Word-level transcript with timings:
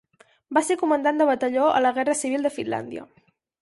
Va 0.57 0.63
ser 0.69 0.77
comandant 0.85 1.21
de 1.23 1.29
batalló 1.33 1.69
a 1.77 1.85
la 1.87 1.95
Guerra 2.01 2.19
Civil 2.25 2.49
de 2.51 2.57
Finlàndia. 2.61 3.11